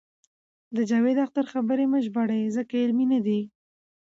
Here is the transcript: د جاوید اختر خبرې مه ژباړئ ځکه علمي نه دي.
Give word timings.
د 0.75 0.77
جاوید 0.89 1.17
اختر 1.25 1.45
خبرې 1.53 1.85
مه 1.91 1.99
ژباړئ 2.05 2.41
ځکه 2.57 2.73
علمي 2.83 3.05
نه 3.13 3.19
دي. 3.25 3.39